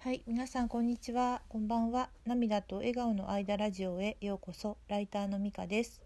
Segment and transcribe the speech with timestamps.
[0.00, 2.08] はい、皆さんこんにちは、こんばんは。
[2.24, 4.78] 涙と笑顔の間ラジオへようこそ。
[4.86, 6.00] ライターのみかです。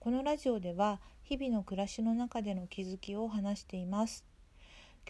[0.00, 4.26] このラジオでは日々の暮らしの中での気づきを話しています。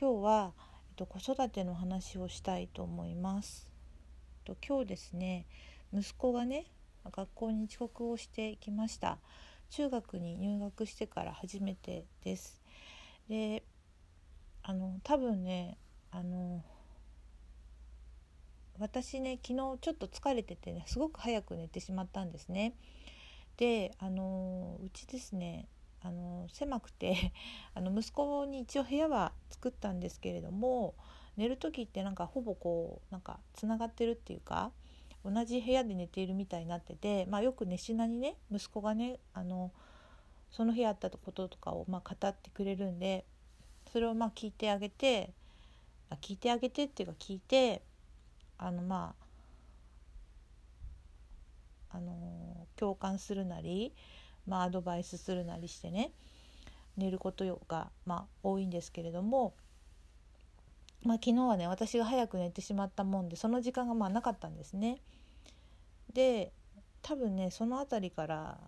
[0.00, 0.52] 今日は
[0.90, 3.68] えっと子育ての話をしたいと思います。
[4.46, 5.46] えっと今日ですね、
[5.92, 6.66] 息子がね
[7.10, 9.18] 学校に遅刻をしてきました。
[9.70, 12.62] 中学に入学してから初めてです。
[13.28, 13.64] で、
[14.62, 15.76] あの多分ね、
[16.12, 16.62] あの
[18.78, 22.74] 私ね昨日ちょっと疲れててねすごく早く寝てしまったんですね。
[23.56, 25.68] であのうちですね
[26.00, 27.32] あの狭くて
[27.74, 30.94] あの息子に一応部屋は作ったんですけれども
[31.36, 34.72] 寝る時ってなんかほぼこうなんかつながってるっていうか
[35.24, 39.70] 同じ部屋で寝ているみたいになってて、まあ、よく寝しなにね息子がねあの
[40.50, 43.24] その部屋あったこととかをま語ってくれるんで
[43.92, 45.32] それをま聞いてあげて
[46.20, 47.82] 聞いてあげてっていうか聞いて
[48.64, 49.14] あのま
[51.90, 53.92] ああの共感するなり、
[54.46, 56.12] まあ、アドバイスするなりしてね
[56.96, 59.54] 寝ることが、まあ、多いんですけれども、
[61.02, 64.98] まあ、昨日はね私が早く寝てしまったもんでその時間がまあなかったんですね。
[66.14, 66.52] で
[67.02, 68.58] 多分ねその辺りから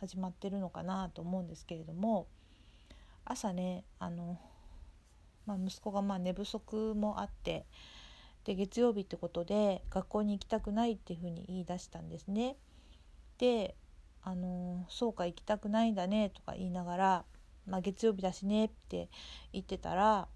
[0.00, 2.26] 始まってるのかなと思うんですけれども
[3.24, 4.38] 朝ねあの、
[5.46, 7.66] まあ、息子がまあ寝不足もあって
[8.44, 12.56] で月曜日ってことで学校に行きたくないっていうふうに言い出したんですね。
[13.38, 13.76] で
[14.22, 17.24] あのそうか行きたくないんだねとか言いながら、
[17.66, 19.08] まあ、月曜日だしねって
[19.52, 20.28] 言ってたら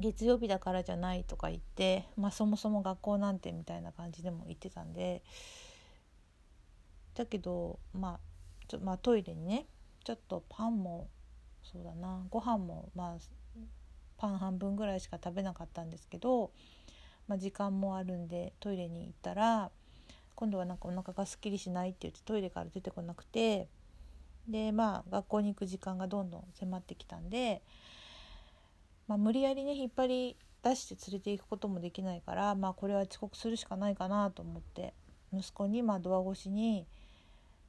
[0.00, 5.22] 月曜日だからじゃないとか言って、まあ、そもそも学校なんてみたいな感じでも言ってたんで
[7.14, 8.20] だけど、まあ
[8.68, 9.66] ちょまあ、トイレにね
[10.02, 11.08] ちょっとパンも
[11.62, 13.18] そうだなご飯もまあ
[14.22, 16.52] パン半分ぐらいしか食べなかったんですけど、
[17.26, 19.72] まあ、時間もあるんでトイレに行ったら
[20.36, 23.66] 今度はなんかお腹がすっきりしないって言ってトイレから出てこなくて
[24.48, 27.62] でまあ学校に行く時間がどんどん迫ってきたんで、
[29.08, 34.94] まあ、無理やりね引っ張り出して連れて行くこともできないから、まあ、これは遅刻するしかないかなと思って
[35.32, 36.86] 息子にまあドア越しに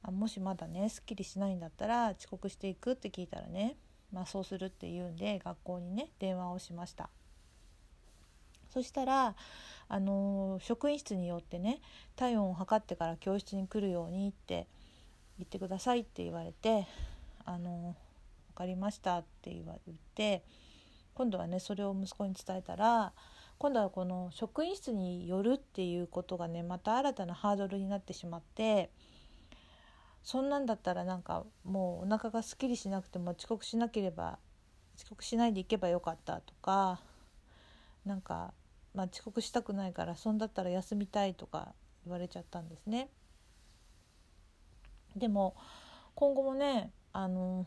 [0.04, 3.74] あもしまだねすっきりしないんだったら遅刻していくって聞いたらね
[4.14, 7.10] まあ、そうするって言うんで学校にね電話をしました。
[8.72, 9.36] そしたら、
[9.88, 11.80] あの、職員室によってね
[12.16, 14.66] 体温を測ってから教室に来るようにって
[15.38, 16.86] 言ってくださいって言われて
[17.44, 20.44] 「あのー、分かりました」って言われて
[21.14, 23.12] 今度はねそれを息子に伝えたら
[23.58, 28.90] 今度はこの職員室によるっていうことがねまた新たなハードルになってしまって
[30.24, 34.38] そんなんだったらなんかもうお腹がすっきりしなくても遅刻しなければ
[34.96, 36.98] 遅刻しないで行けばよかったとか
[38.06, 38.54] なんか、
[38.94, 41.74] まあ、遅刻したくないからそんだったら休みたいとか
[42.04, 43.08] 言われちゃったんですね。
[45.14, 45.54] でも
[46.14, 47.66] 今後もねあの、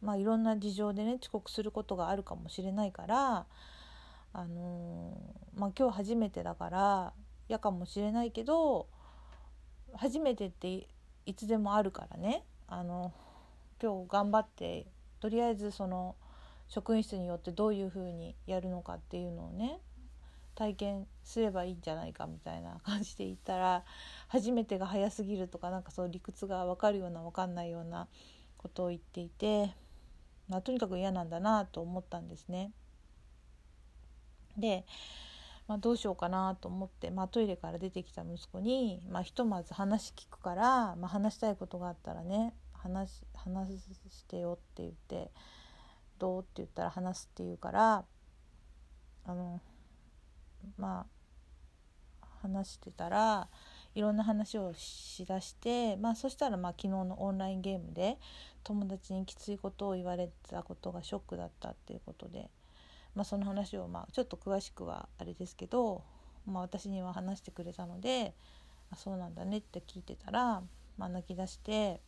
[0.00, 3.46] まあ、いろんな事情でね遅刻することがあるかもしれないから
[4.32, 5.18] あの、
[5.54, 7.12] まあ、今日初めてだから
[7.48, 8.86] 嫌かもしれないけど
[9.94, 10.86] 初めてって
[11.26, 13.12] いつでもあるからねあの
[13.82, 14.86] 今日頑張って
[15.20, 16.16] とりあえずその
[16.68, 19.78] 職員室によってどういうふうにやるのかっていうのをね
[20.54, 23.84] 体験すればいいんじゃないかみたいな感じで言ったら
[24.28, 28.08] 初めてが早すぎるとかなんかそう理屈が分かるような分かんないような
[28.58, 29.74] ことを言っていて、
[30.48, 32.70] まあ、とにかく嫌なんだなと思ったんですね。
[34.56, 34.84] で
[35.72, 45.30] まあ、どうしようかなと思って、まあ、トイレから出てきた息子に、まあ、ひとまず話聞くから、まあ、話したいことがあったらね話話してよって言って
[46.20, 48.04] 「どう?」って言ったら話すって言うから
[49.24, 49.62] あの
[50.76, 51.06] ま
[52.20, 53.48] あ話してたら
[53.94, 58.18] いろんな話をしだして、まあ、そしたらまあ昨日のオンラインゲームで
[58.62, 62.50] 友達にきついことを言われたことがショックだったっていうことで。
[63.14, 66.02] まあ、その話をまあちょっと詳しくはあれですけど、
[66.46, 68.34] まあ、私には話してくれたので
[68.90, 70.62] あそうなんだねって聞いてたら、
[70.96, 72.00] まあ、泣き出して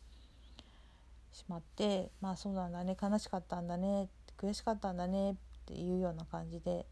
[1.33, 4.09] しまって「まあそうなんだね悲しかったんだね
[4.39, 5.37] 悔しかったんだね」っ
[5.67, 6.87] ていうような感じで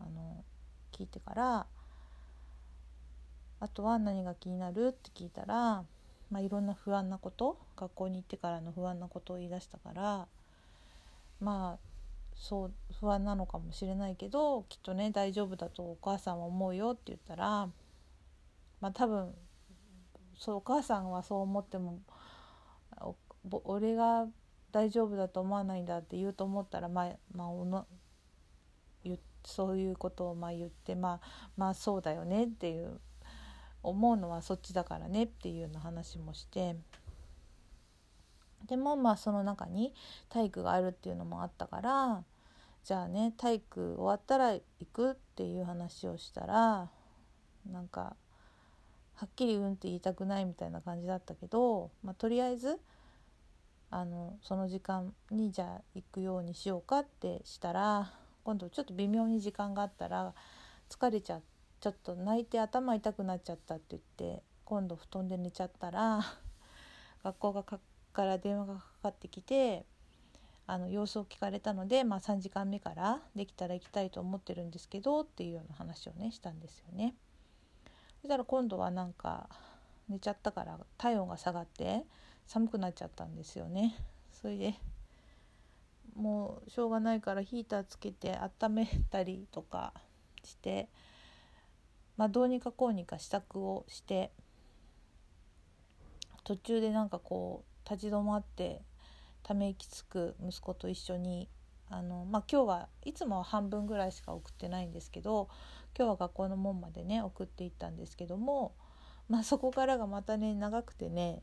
[0.00, 0.44] あの
[0.92, 1.66] 聞いてから
[3.60, 5.84] 「あとは何が気になる?」って聞いたら、
[6.30, 10.28] まあ、いろんな不安なこと学校に行ってからの不安なことを言い出したから
[11.38, 11.89] まあ
[12.40, 17.68] そう不安なのかもしれないけどきっとね大丈夫だとお母さんは思うよって言ったら
[18.80, 19.34] まあ多分
[20.38, 22.00] そうお母さんはそう思っても
[23.64, 24.26] 俺が
[24.72, 27.86] 大丈夫だと思わないんだって言うと思ったらまあ、まあ、おの
[29.44, 33.00] そういうことをまあ言ってまあまあそうだよねっていう
[33.82, 36.76] 思うのはそっちだからねっていうような話もして
[38.66, 39.94] でもまあその中に
[40.28, 42.22] 体育があるっていうのもあったから
[42.84, 44.62] じゃあね体育終わったら行
[44.92, 46.90] くっていう話をしたら
[47.70, 48.16] なんか
[49.14, 52.80] はっきり「うん」って言いたくないみたいな感じだったけど、まあ、とりあえず
[53.90, 58.12] あのその時間にじゃあ行くようにしようかってしたら
[58.44, 60.34] 今度ちょっと微妙に時間があったら
[60.88, 61.60] 疲れちゃって。
[61.80, 64.02] ちょっと泣いて頭痛くなっちゃったって言っ
[64.34, 66.20] て今度布団で寝ちゃったら
[67.24, 67.78] 学校がか
[68.24, 69.86] ら電話がかかってきて
[70.70, 77.14] あの様子を聞かれたので、まあ、3時間目からできたら行きたいと思ってるんですけどっていうような話をねしたんですよね。
[78.20, 79.48] そしたら今度はなんか
[80.08, 82.04] 寝ちゃったから体温が下がって
[82.46, 83.96] 寒くなっちゃったんですよね。
[84.32, 84.74] それで
[86.14, 89.92] もうしょうがないからヒーターつけて温めたりとか
[90.44, 90.88] して
[92.20, 94.30] まあ、どうにかこうにか支度をして
[96.44, 98.82] 途中でなんかこう立ち止まって
[99.50, 101.48] ため息つく息子と一緒に
[101.88, 105.48] あの、まあ、今日はいつもは半分ぐらいしか送ってないんですけど
[105.98, 108.76] 今日は学校の門までね送っていったんですけども、
[109.28, 111.42] まあ、そこからがまたね長くてね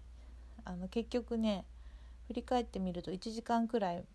[0.64, 1.66] あの結局ね
[2.28, 4.06] 振り返ってみると1時間くらい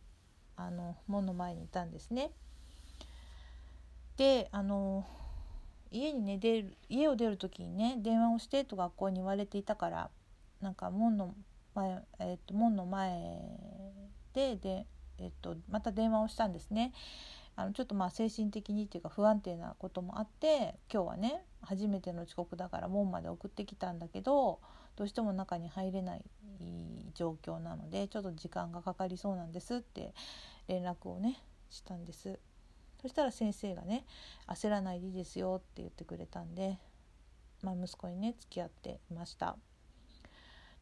[0.56, 2.30] あの門の前にいたんですね。
[4.16, 5.04] であの
[5.90, 10.10] 家にね出る家を出る時にね電話をしてと学校に言われていたから
[10.62, 11.34] なんか門の
[11.74, 13.40] 前,、えー、と門の前
[14.34, 14.86] でで、
[15.18, 16.92] えー、とまた電話をしたんですね。
[17.54, 24.60] あのちょっとまあ精神的にっていうか不安定なこともあって今日はね初めての遅刻だから門まで送ってきたんだけど
[24.96, 26.24] どうしても中に入れない
[27.14, 30.14] 状況なのでちょっと時間がかかりそうなんですって
[30.66, 32.38] 連絡をねしたんです。
[33.00, 34.04] そしたら先生がね
[34.46, 36.78] 「焦らないでいいですよ」って言ってくれたんで、
[37.62, 39.56] まあ、息子にね付き合っていました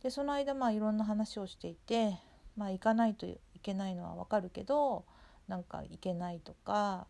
[0.03, 2.19] でその間まあいろんな話をしていて
[2.57, 5.05] まあ行かないといけないのはわかるけど
[5.49, 7.07] なんか行けないとか、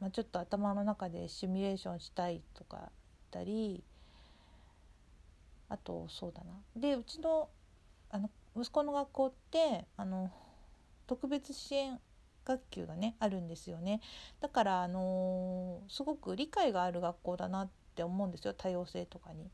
[0.00, 2.90] まあ、ちょっと頭の中でシミュレーションしたいとか言っ
[3.30, 3.84] たり
[5.68, 7.48] あとそうだなでうちの
[8.10, 10.30] あの息子の学校ってあの
[11.06, 11.98] 特別支援
[12.44, 14.00] 学級がねあるんですよね
[14.40, 19.50] だからあのー、すごく理解がある学校だなって思うんですよ多様性とかに。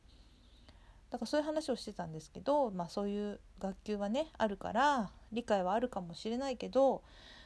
[1.12, 7.02] だからそういう話をしてたんですけど、まあ、そういう学級はねあるから理解はあるかもしれないけど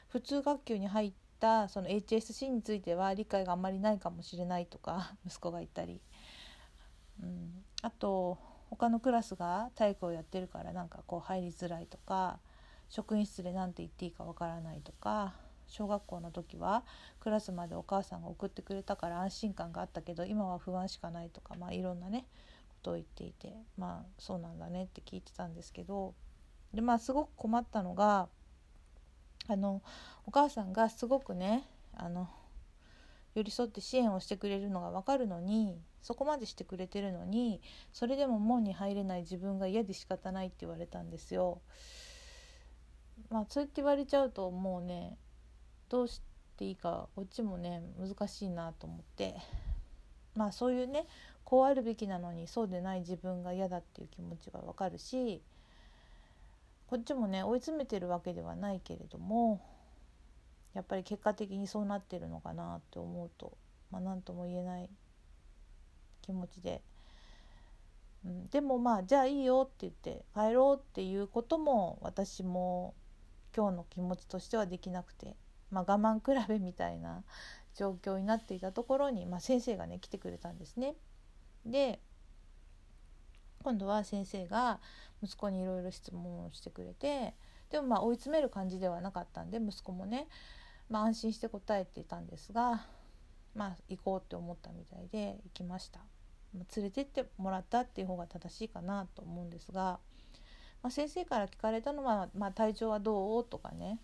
[0.07, 5.99] 普通学級に入ったその HSC については理解があんまりないかもしれないとか 息子が言ったり、
[7.21, 8.37] うん、あと
[8.69, 12.39] 他のクラスが体育をやってるからなんかこう入りづらいとか
[12.87, 15.33] 職員室で何て言っていいかわからないとか
[15.67, 16.85] 小学校の時は
[17.19, 22.25] クラスまでお母さんが送ってくれたから安心感があったけど今は不安しかないとか、まあ、いろんなね
[22.77, 26.13] ことを言っていてまあそうなんだねって聞いてたんですけど
[26.73, 28.27] でまあすごく困ったのが
[29.47, 29.81] あの
[30.25, 31.63] お母さんがすごくね
[31.95, 32.29] あの
[33.35, 37.61] 寄り添って支援をしてくれるのが分かるのにそこまでしてくれてるのに
[37.93, 41.61] それでも門に入れない自分が嫌で仕方ないって言われたんですよ。
[43.29, 45.17] まあそうやって言われちゃうともうね
[45.89, 46.21] どうし
[46.57, 49.35] ていいかこっちもね難しいなと思って
[50.35, 51.05] まあそういうね
[51.47, 55.41] こうあるべきなのにそうでない自分が嫌だっていう気持ちはわかるし
[56.87, 59.61] こっちもね追い詰めてるわけではないけれども
[60.73, 63.57] やっぱり結果的にそうなってるのかなって思うと、
[63.91, 64.89] まあ、何とも言えない
[66.21, 66.81] 気持ちで
[68.25, 72.93] うん、でもまあじゃあいいよって言って帰ろうっていうことも私も
[73.55, 75.37] 今日の気持ちとしてはできなくて、
[75.71, 77.23] まあ、我慢比べみたいな
[77.73, 80.95] 状況になっていたところに、まあ、先生がね来てくれたんですね。
[81.71, 81.99] で
[83.63, 84.79] 今度は先生が
[85.21, 87.33] 息子にいろいろ質問をしてくれて
[87.69, 90.27] でもまあ追い詰める感じではなかったんで息子もね、
[90.89, 92.85] まあ、安心して答えていたんですが
[93.55, 95.99] まあ行こうって思ったみたいで行きました。
[96.57, 99.99] ま連れてってもらったっていう方が正しいかなと思うんですが、
[100.81, 103.99] まあ、先生から聞かれたのは、まあ、体調はどうとかね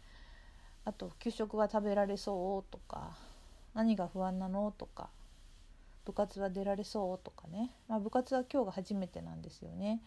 [0.85, 3.15] あと給食は食べられそうとか
[3.73, 5.09] 何が不安なのとか
[6.05, 10.01] 部活は出られそうとかね、まあ、部活は今日が初めてなんですよね。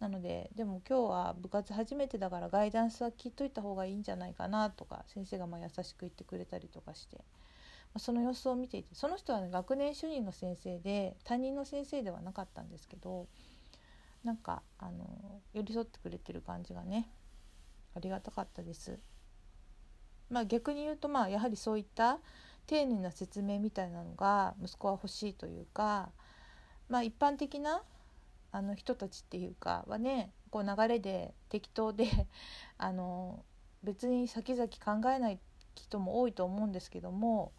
[0.00, 7.18] なのででも今日は部活初めてだからガイダンスは聞いといた方がいいんじゃないかなとか先生がま優しく言ってくれたりとかして
[7.94, 13.28] まその様子を見ていてその人は、ね、学年主任の先生で担任の先生ではなかったんですけど
[14.24, 17.08] なんかあの寄り添ってくれてる感じがね
[17.94, 18.98] ありがたかったです。
[20.30, 22.18] まあ、逆に言うとまあやはりそういった
[22.66, 26.10] 丁寧な説明みたいなのが息子は欲しいというか
[26.88, 27.82] まあ一般的な
[28.50, 32.06] あの人たちっていうかはねこう流れで適当で
[32.78, 33.44] あの
[33.82, 35.40] 別に先々考えない
[35.74, 37.52] 人も多いと思うんですけども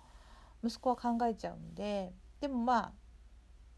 [0.64, 2.94] 息子は考えちゃうんででもまあ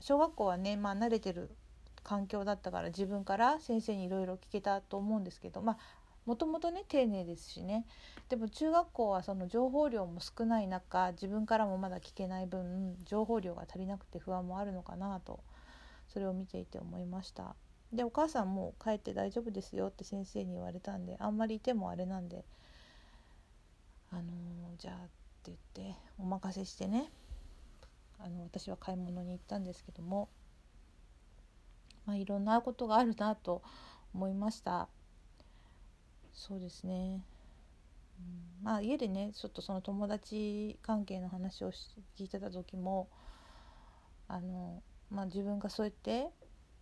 [0.01, 1.55] 小学校はね、まあ、慣れてる
[2.03, 5.77] 環境だったから自分から先生にいろいろ聞けたと思うんですけどまあ
[6.25, 7.85] もともとね丁寧ですしね。
[8.29, 15.39] でも中学校はその情報量も少ない中自分からもまだ聞けない分情報量が足りなくて不安もあるのかなと
[16.07, 17.55] それを見ていて思いました。
[17.93, 22.43] でお母さんも帰って大丈夫ですよって先生に言われたんであんまりいてもあれなんで
[24.11, 24.25] あのー、
[24.77, 25.07] じゃあっ
[25.43, 25.57] て言っ
[25.91, 27.09] てお任せしてね
[28.19, 30.29] あの私は買い物に行ったんですけども、
[32.05, 33.61] まあ、いろんなことがあるなと
[34.13, 34.87] 思いました。
[36.35, 37.23] そうですね、
[38.19, 41.71] うん、まあ家でねちょっとその友達関係の話を
[42.17, 43.09] 聞いてた時も
[44.27, 46.27] あの、まあ、自分がそうやって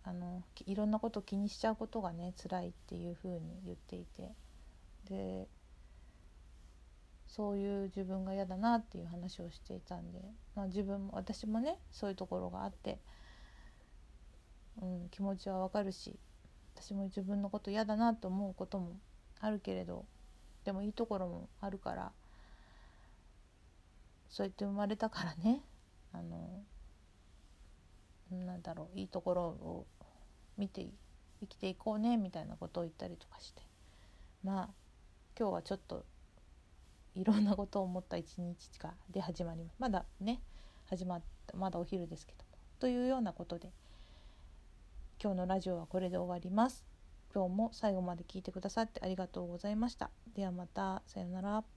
[0.02, 4.32] あのいろんなこと気にしちゃうことがね辛いっていうふうに言っていて。
[5.08, 5.46] で
[7.26, 10.20] そういう自分が嫌だなっていう話をしていたんで、
[10.54, 13.00] まあ、自分も私もねそういうところがあって、
[14.80, 16.16] うん、気持ちはわかるし
[16.76, 18.92] 私も自分のこと嫌だなと思うことも
[19.44, 20.06] あるけれど
[20.64, 22.12] でもいいところもあるから
[24.30, 25.60] そうやって生まれたからね。
[26.12, 26.62] あの
[28.46, 29.86] なんだろういいところを
[30.56, 30.86] 見て
[31.40, 33.62] 生きていこうねみたいなことを言ったりとかして。
[34.42, 34.68] まあ
[35.38, 36.04] 今日はちょっと
[37.14, 39.76] いろんなことを思った一日かで始まります。
[39.78, 40.40] まだね
[40.88, 42.44] 始まったまだお昼ですけど
[42.80, 43.70] というようなことで
[45.22, 46.93] 今日のラジオはこれで終わります。
[47.34, 50.10] 今日も最後まで聞いてくださってありがとうございました。
[50.34, 51.02] ではまた。
[51.06, 51.73] さようなら。